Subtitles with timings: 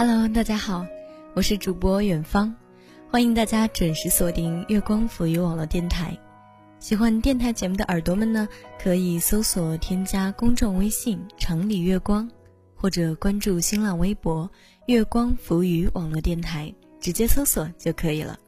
[0.00, 0.86] Hello，大家好，
[1.34, 2.54] 我是主播远方，
[3.10, 6.16] 欢迎大家准时锁定月光浮语网络电台。
[6.78, 8.48] 喜欢电台节目的耳朵们呢，
[8.80, 12.30] 可以搜索添加公众微信“城里月光”，
[12.78, 14.48] 或者关注新浪微博
[14.86, 16.72] “月光浮语网络电台”，
[17.02, 18.38] 直接搜索就可以了。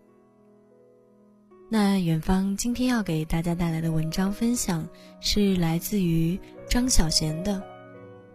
[1.69, 4.89] 那远方今天要给大家带来的文章分享
[5.19, 6.39] 是来自于
[6.69, 7.61] 张小娴的。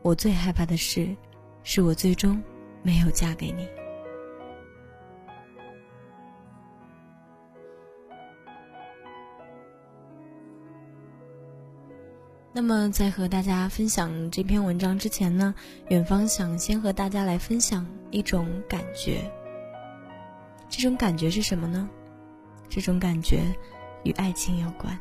[0.01, 1.15] 我最害怕的事，
[1.63, 2.43] 是我最终
[2.85, 3.67] 没有嫁给你。
[12.53, 15.53] 那么，在和大家分享这篇文章之前呢，
[15.89, 19.19] 远方想先和大家来分享一种感觉。
[20.69, 21.89] 这种感觉是什么呢？
[22.69, 23.41] 这种感觉
[24.03, 24.97] 与爱情有关。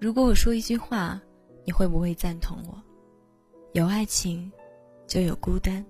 [0.00, 1.20] 如果我说一句话，
[1.64, 2.80] 你会不会赞同我？
[3.72, 4.50] 有爱情，
[5.08, 5.84] 就有孤单。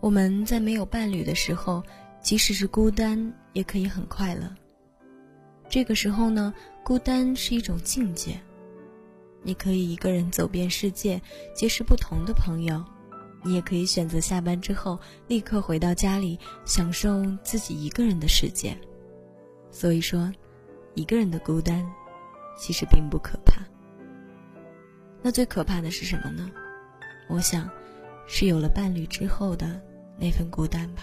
[0.00, 1.82] 我们在没有伴侣的时候，
[2.20, 4.54] 即使是孤单，也可以很快乐。
[5.66, 6.52] 这个时候呢，
[6.84, 8.38] 孤单是一种境界。
[9.42, 11.18] 你可以一个人走遍世界，
[11.54, 12.84] 结识不同的朋友；
[13.42, 18.76] 你也可以选择下班之后立刻回到家里，享受自己一个人的世界。
[19.70, 20.30] 所以说，
[20.98, 21.88] 一个人的孤单，
[22.58, 23.62] 其实并不可怕。
[25.22, 26.50] 那最可怕的是什么呢？
[27.28, 27.70] 我想，
[28.26, 29.80] 是有了伴侣之后的
[30.18, 31.02] 那份孤单吧。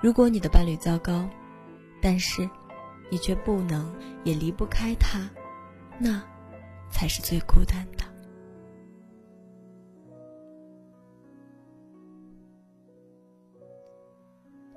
[0.00, 1.28] 如果你的伴侣糟糕，
[2.00, 2.48] 但是
[3.10, 5.20] 你却不能也离不开他。
[5.98, 6.22] 那，
[6.90, 8.03] 才是最孤单的。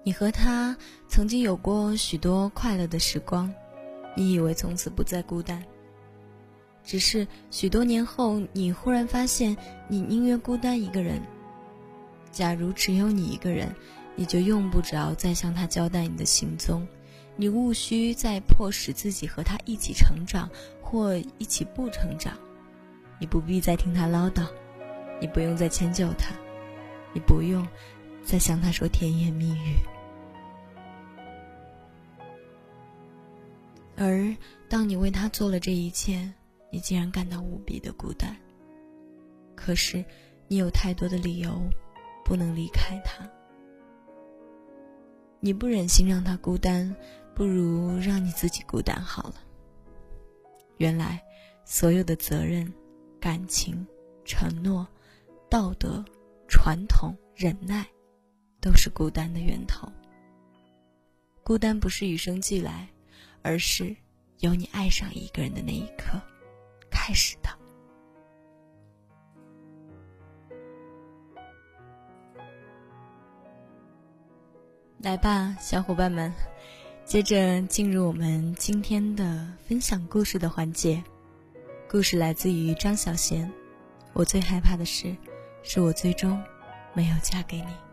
[0.08, 0.74] 你和他
[1.10, 3.54] 曾经有过许多快乐的时光，
[4.16, 5.62] 你以为从此不再孤单。
[6.82, 9.58] 只是许多年后，你忽然发现，
[9.90, 11.22] 你宁愿孤单一个人。
[12.32, 13.76] 假如只有你一个人，
[14.16, 16.88] 你就用不着再向他交代你的行踪。
[17.36, 20.50] 你无需再迫使自己和他一起成长，
[20.82, 22.34] 或一起不成长。
[23.20, 24.48] 你不必再听他唠叨，
[25.20, 26.34] 你不用再迁就他，
[27.14, 27.68] 你不用
[28.24, 29.76] 再向他说甜言蜜语。
[33.98, 34.34] 而
[34.70, 36.34] 当你为他做了这一切，
[36.72, 38.34] 你竟然感到无比的孤单。
[39.56, 40.06] 可是，
[40.48, 41.60] 你有太多的理由
[42.24, 43.30] 不能离开他。
[45.40, 46.96] 你不忍心让他孤单。
[47.38, 49.36] 不如让你自己孤单好了。
[50.78, 51.22] 原来，
[51.66, 52.74] 所有的责任、
[53.20, 53.86] 感情、
[54.26, 54.88] 承诺、
[55.48, 56.04] 道德、
[56.48, 57.86] 传统、忍耐，
[58.60, 59.88] 都是孤单的源头。
[61.44, 62.90] 孤单不是与生俱来，
[63.48, 63.96] 而是
[64.40, 66.22] 由你爱上一个人的那一刻
[66.92, 67.50] 开始的。
[75.00, 76.34] 来吧，小伙伴们。
[77.06, 81.02] 接着进入我们今天的分享故事的环节，
[81.90, 83.50] 故事来自于张小娴。
[84.12, 85.16] 我最害怕的事，
[85.64, 86.38] 是我最终
[86.94, 87.87] 没有嫁给你。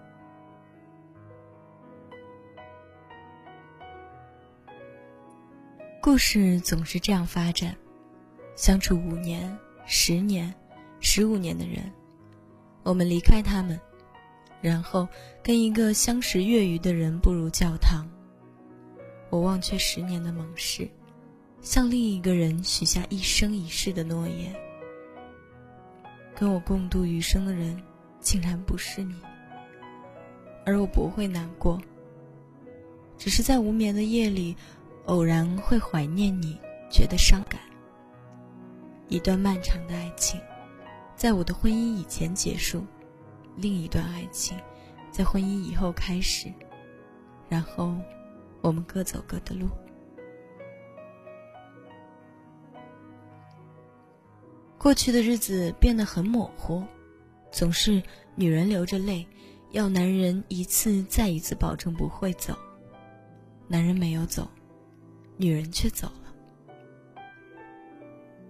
[6.04, 7.74] 故事总是这样发展，
[8.56, 10.54] 相处五年、十年、
[11.00, 11.90] 十五年的人，
[12.82, 13.80] 我们离开他们，
[14.60, 15.08] 然后
[15.42, 18.06] 跟一个相识月余的人步入教堂。
[19.30, 20.86] 我忘却十年的盟誓，
[21.62, 24.54] 向另一个人许下一生一世的诺言。
[26.34, 27.82] 跟我共度余生的人，
[28.20, 29.14] 竟然不是你。
[30.66, 31.80] 而我不会难过，
[33.16, 34.54] 只是在无眠的夜里，
[35.06, 36.60] 偶然会怀念你，
[36.90, 37.60] 觉得伤感。
[39.08, 40.40] 一段漫长的爱情，
[41.14, 42.84] 在我的婚姻以前结束，
[43.56, 44.56] 另一段爱情，
[45.10, 46.52] 在婚姻以后开始，
[47.48, 47.94] 然后。
[48.62, 49.68] 我们各走各的路，
[54.78, 56.82] 过去的日子变得很模糊，
[57.52, 58.02] 总是
[58.34, 59.26] 女人流着泪，
[59.72, 62.56] 要男人一次再一次保证不会走，
[63.68, 64.48] 男人没有走，
[65.36, 66.34] 女人却走了。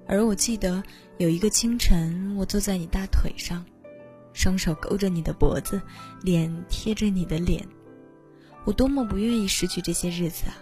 [0.06, 0.82] 而我记得
[1.18, 3.64] 有一个清晨，我坐在你大腿上，
[4.32, 5.80] 双手勾着你的脖子，
[6.22, 7.66] 脸贴着你的脸。
[8.64, 10.56] 我多么不愿意失去这些日子啊！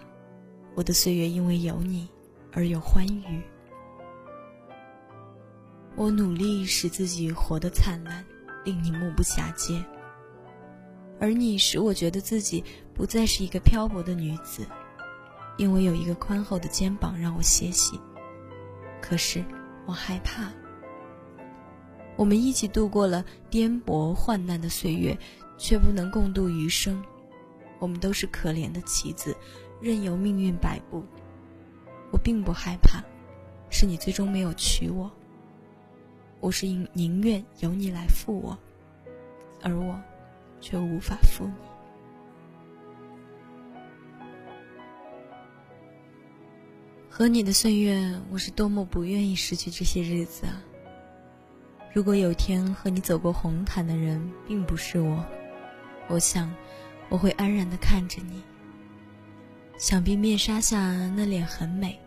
[0.75, 2.09] 我的岁月因为有你
[2.51, 3.41] 而有欢愉。
[5.95, 8.25] 我努力使自己活得灿烂，
[8.65, 9.83] 令你目不暇接。
[11.19, 14.65] 而你使我觉得自己不再是一个漂泊的女子，
[15.57, 17.99] 因为有一个宽厚的肩膀让我歇息。
[19.01, 19.43] 可是
[19.85, 20.51] 我害怕。
[22.15, 25.17] 我们一起度过了颠簸患难的岁月，
[25.57, 27.03] 却不能共度余生。
[27.79, 29.35] 我们都是可怜的棋子，
[29.81, 31.03] 任由命运摆布。
[32.11, 33.03] 我并不害怕，
[33.69, 35.11] 是你最终没有娶我。
[36.39, 38.57] 我是宁宁愿由你来负我，
[39.61, 39.99] 而我
[40.61, 41.72] 却无法负你。
[47.15, 50.59] 和你的岁月，我是多么不愿意失去这些日子啊！
[51.93, 55.23] 如果有天和你走过红毯的人并不是我，
[56.07, 56.51] 我想
[57.09, 58.41] 我会安然的看着你。
[59.77, 61.99] 想必面纱下那脸很美，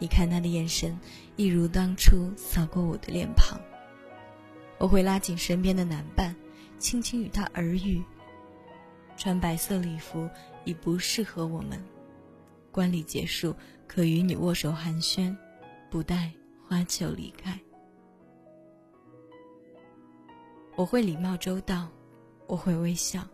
[0.00, 0.98] 你看他的眼神
[1.36, 3.56] 一如当初扫过我的脸庞。
[4.78, 6.34] 我会拉紧身边的男伴，
[6.76, 8.02] 轻轻与他耳语。
[9.16, 10.28] 穿白色礼服
[10.64, 11.80] 已不适合我们，
[12.72, 13.54] 观礼结束，
[13.88, 15.34] 可与你握手寒暄，
[15.90, 16.30] 不带
[16.68, 17.58] 花球离开。
[20.76, 21.88] 我会礼貌周到，
[22.46, 23.26] 我会微笑。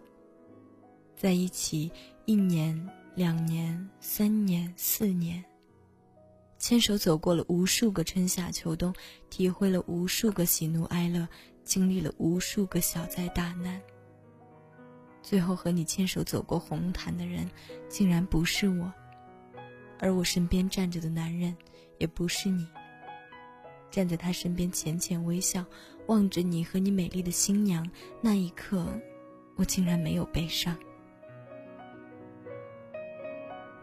[1.16, 1.90] 在一起
[2.24, 5.44] 一年、两年、三年、四年，
[6.56, 8.94] 牵手走过了无数个春夏秋冬，
[9.28, 11.28] 体会了无数个喜怒哀乐，
[11.64, 13.78] 经历了无数个小灾大难。
[15.22, 17.50] 最后和你牵手走过红毯的人，
[17.88, 18.92] 竟然不是我，
[19.98, 21.56] 而我身边站着的男人，
[21.98, 22.66] 也不是你。
[23.90, 25.64] 站在他身边，浅浅微笑，
[26.06, 27.88] 望着你和你美丽的新娘。
[28.20, 28.86] 那一刻，
[29.56, 30.76] 我竟然没有悲伤。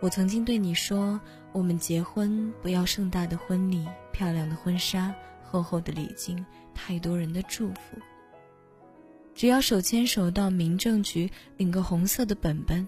[0.01, 1.21] 我曾经对你说
[1.53, 5.13] ：“我们结婚不要盛大的婚礼、漂亮的婚纱、
[5.43, 6.43] 厚厚的礼金、
[6.73, 7.97] 太多人的祝福，
[9.35, 12.85] 只要手牵手到民政局领个红色的本本，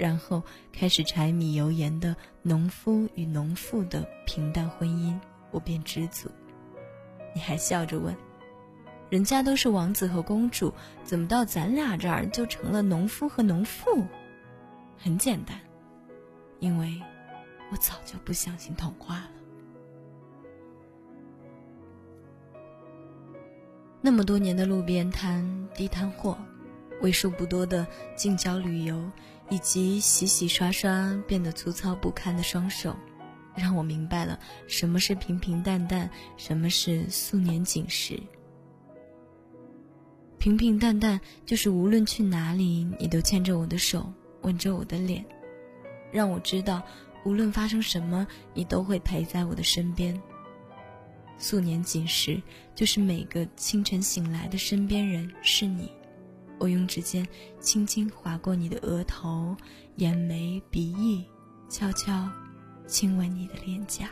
[0.00, 0.42] 然后
[0.72, 5.14] 开始柴米油盐的农夫与农妇的平淡婚姻，
[5.50, 6.30] 我便知足。”
[7.36, 8.16] 你还笑着问
[9.10, 10.72] ：“人家都是王子和公主，
[11.04, 14.02] 怎么到咱俩这儿就成了农夫和农妇？”
[14.96, 15.60] 很简单，
[16.60, 16.98] 因为
[17.70, 19.30] 我早就不相信童话了。
[24.00, 26.38] 那么多年的路边摊、地摊货，
[27.02, 27.86] 为数不多的
[28.16, 28.98] 近郊旅游，
[29.50, 32.96] 以及洗洗刷刷变得粗糙不堪的双手。
[33.56, 34.38] 让我明白了
[34.68, 38.18] 什么是平平淡淡，什么是素年锦时。
[40.38, 44.10] 平平淡淡就是无论去哪里，你都牵着我的手，
[44.42, 45.22] 吻着我的脸，
[46.10, 46.80] 让我知道
[47.24, 50.18] 无论发生什么，你都会陪在我的身边。
[51.36, 52.40] 素年锦时
[52.74, 55.90] 就是每个清晨醒来的身边人是你，
[56.60, 57.26] 我用指尖
[57.58, 59.56] 轻轻划过你的额头、
[59.96, 61.26] 眼眉、鼻翼，
[61.68, 62.30] 悄悄。
[62.86, 64.08] 亲吻你的脸颊。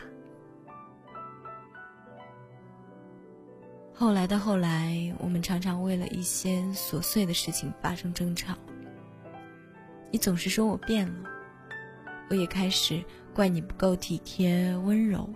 [3.93, 8.55] 后来的后来，我们常常为了一些琐碎的事情发生争吵。
[10.13, 11.29] 你总是说我变了，
[12.31, 15.29] 我也开始怪你不够体贴温柔。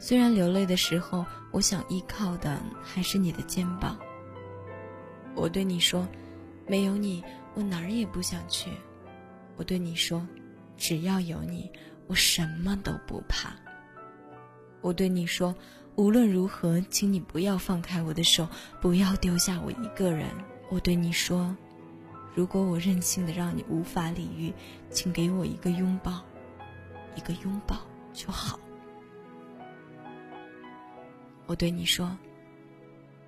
[0.00, 3.96] 虽然流泪的时候，我想依靠的还是你的肩膀。
[5.36, 6.08] 我对你说，
[6.66, 7.22] 没有你，
[7.54, 8.70] 我哪儿也不想去。
[9.56, 10.26] 我对你说。
[10.78, 11.72] 只要有你，
[12.06, 13.56] 我什么都不怕。
[14.82, 15.54] 我对你说，
[15.94, 18.46] 无论如何，请你不要放开我的手，
[18.78, 20.28] 不要丢下我一个人。
[20.68, 21.56] 我对你说，
[22.34, 24.52] 如果我任性的让你无法理喻，
[24.90, 26.22] 请给我一个拥抱，
[27.14, 27.78] 一个拥抱
[28.12, 28.60] 就好。
[31.46, 32.14] 我对你说，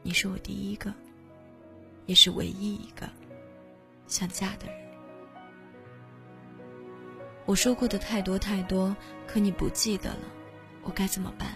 [0.02, 0.92] 你是我第一个，
[2.08, 3.06] 也是唯一一个
[4.06, 4.74] 想嫁的人。
[7.44, 8.96] 我说过的太多太多，
[9.26, 10.20] 可你不记得了，
[10.82, 11.54] 我该怎么办？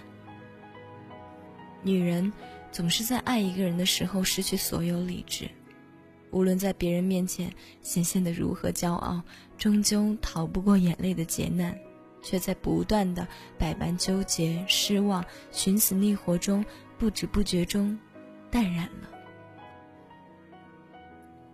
[1.82, 2.30] 女人
[2.70, 5.50] 总是在爱一个人的时候失去所有理智，
[6.30, 9.22] 无论在别人面前显现的如何骄傲，
[9.56, 11.74] 终究逃不过眼泪的劫难，
[12.22, 13.26] 却在不断的
[13.58, 16.62] 百般纠结、失望、寻死觅活中，
[16.98, 17.98] 不知不觉中
[18.50, 19.08] 淡然了。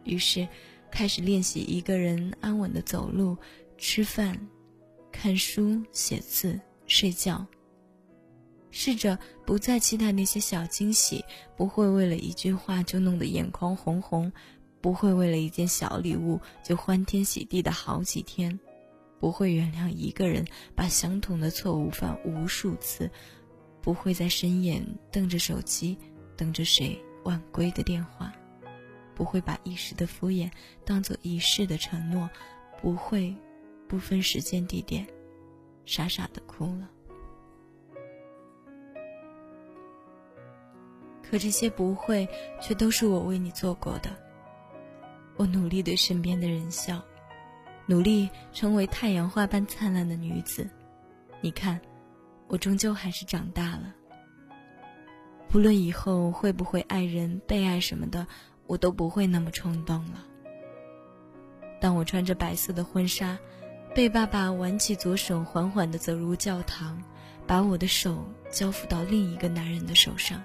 [0.09, 0.49] 于是，
[0.91, 3.37] 开始练习一个人安稳的走路。
[3.81, 4.37] 吃饭、
[5.13, 7.47] 看书、写字、睡觉。
[8.73, 11.25] 试着不再期待那些小惊喜，
[11.57, 14.33] 不会为了一句话就弄得眼眶红红，
[14.81, 18.59] 不会为了一件小礼物就欢天喜地的好几天，
[19.21, 23.09] 不会原谅一个人把相同的错误犯无数次，
[23.81, 25.97] 不会在深夜瞪着手机
[26.37, 28.33] 等着谁晚归的电话，
[29.19, 30.51] 不会把一时的敷衍
[30.87, 32.31] 当做一世的承诺，
[32.81, 33.37] 不会。
[33.89, 35.07] 不分时间地点，
[35.87, 36.91] 傻傻的哭了。
[41.23, 42.29] 可这些不会，
[42.61, 44.11] 却都是我为你做过的。
[45.37, 47.03] 我努力对身边的人笑，
[47.87, 50.69] 努力成为太阳花般灿烂的女子。
[51.41, 51.81] 你看，
[52.47, 53.95] 我终究还是长大了。
[55.49, 58.27] 不论以后会不会爱人、被爱什么的，
[58.69, 60.25] 我都不会那么冲动了。
[61.81, 63.37] 当我穿着白色的婚纱，
[63.95, 67.03] 被爸爸挽起左手，缓缓地走入教堂，
[67.47, 70.41] 把我的手交付到另一个男人的手上。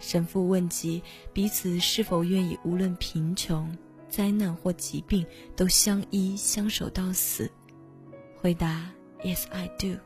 [0.00, 3.76] 神父问及彼此是否愿意，无论贫穷、
[4.08, 7.50] 灾难或疾病，都相依相守到死。
[8.36, 8.90] 回答
[9.22, 9.96] ：Yes, I do。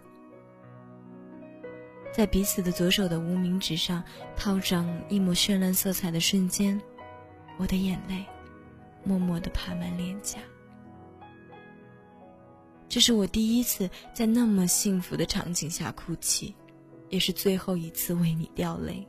[2.13, 4.03] 在彼此的左手的无名指上
[4.37, 6.81] 套上一抹绚烂色彩的瞬间，
[7.57, 8.25] 我的眼泪
[9.05, 10.39] 默默地爬满脸颊。
[12.89, 16.55] 这是我第一次在那么幸福的场景下哭泣，
[17.11, 19.07] 也是最后一次为你掉泪。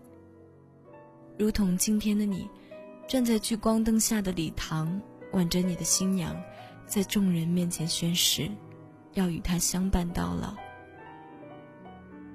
[1.37, 2.47] 如同今天的你，
[3.07, 5.01] 站在聚光灯下的礼堂，
[5.31, 6.35] 挽着你的新娘，
[6.85, 8.51] 在众人面前宣誓，
[9.13, 10.53] 要与她相伴到老。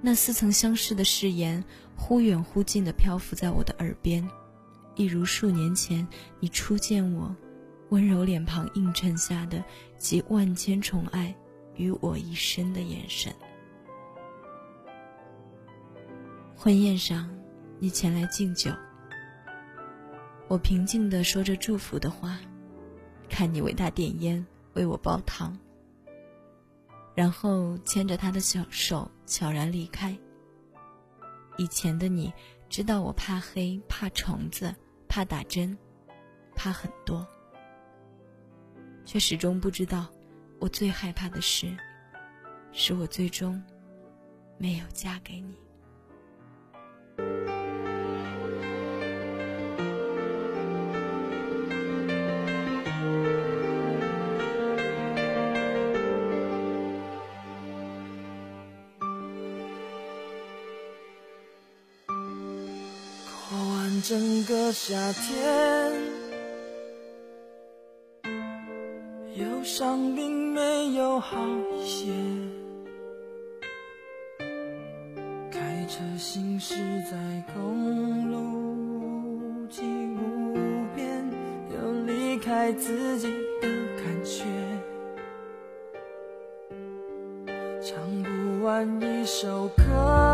[0.07, 1.65] 那似曾相识的誓言，
[1.97, 4.29] 忽远忽近的漂浮在我的耳边，
[4.97, 6.07] 一如数年前
[6.41, 7.35] 你初见我，
[7.89, 9.65] 温柔脸庞映衬下的
[9.97, 11.35] 集万千宠爱
[11.75, 13.33] 于我一身的眼神。
[16.55, 17.35] 婚宴上，
[17.79, 18.71] 你前来敬酒。
[20.49, 22.39] 我平静地说着祝福的话，
[23.31, 25.59] 看你为他点烟，为我煲汤，
[27.15, 30.17] 然后牵着他的小手悄然离开。
[31.57, 32.33] 以前的你
[32.69, 34.75] 知道我怕黑、怕虫子、
[35.09, 35.77] 怕打针、
[36.57, 37.27] 怕很多，
[39.05, 40.09] 却始终不知道
[40.59, 41.77] 我最害怕的事，
[42.73, 43.63] 是我最终
[44.59, 45.57] 没有嫁给你。
[64.47, 65.93] 个夏天，
[69.37, 71.39] 忧伤并没有好
[71.73, 72.13] 一些。
[75.51, 76.75] 开车行驶
[77.11, 77.17] 在
[77.55, 78.39] 公路
[79.63, 81.25] 无，际无边，
[81.73, 83.29] 有离开自己
[83.63, 84.45] 的感觉。
[87.81, 90.34] 唱不完一首歌。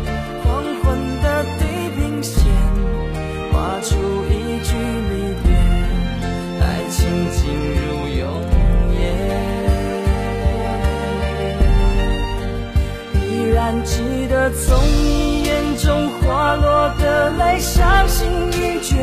[13.71, 18.97] 还记得从你眼中滑落的泪，伤心欲绝，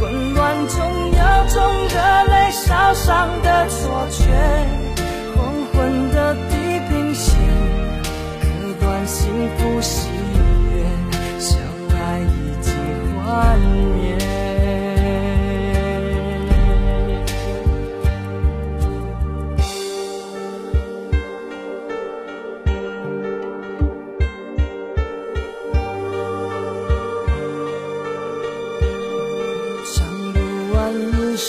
[0.00, 0.80] 混乱中
[1.10, 2.00] 有种热
[2.32, 4.24] 泪烧伤的错觉。
[5.36, 7.36] 黄昏的地平线，
[8.40, 8.48] 割
[8.80, 9.28] 断幸
[9.58, 9.82] 福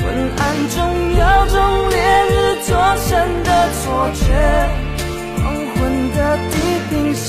[0.00, 0.40] 昏暗
[0.70, 0.76] 中
[1.12, 1.96] 有种烈
[2.30, 2.34] 日
[2.66, 3.08] 灼身
[3.42, 3.82] 的错
[4.14, 4.22] 觉
[5.36, 5.78] 黄昏
[6.12, 6.18] 的
[6.50, 6.54] 地
[6.88, 7.26] 平线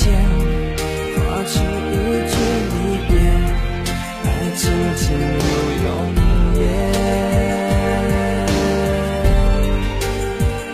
[1.16, 1.54] 划出
[1.90, 1.94] 一
[2.30, 2.34] 句
[2.70, 2.76] 离
[3.08, 3.10] 别
[4.24, 4.62] 爱情
[4.96, 5.42] 进入
[5.84, 5.88] 永
[6.56, 6.62] 夜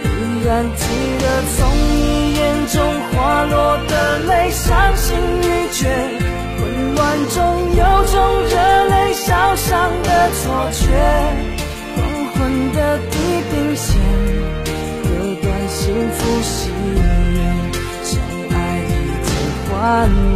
[0.05, 0.83] 依然记
[1.21, 1.25] 得
[1.57, 2.75] 从你眼中
[3.11, 3.57] 滑落
[3.89, 5.89] 的泪伤心欲绝
[6.59, 7.37] 混乱中
[7.75, 11.56] 有种热泪烧伤的错觉。
[12.73, 13.17] 的地
[13.51, 13.99] 平线，
[15.03, 15.07] 割
[15.43, 17.39] 断幸福喜悦，
[18.03, 18.11] 相
[18.51, 18.91] 爱已
[19.25, 19.29] 经
[19.69, 20.36] 幻。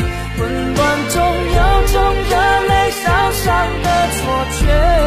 [4.61, 5.00] share.